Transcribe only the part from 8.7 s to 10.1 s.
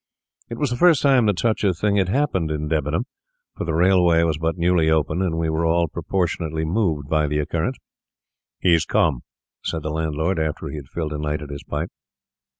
come,' said the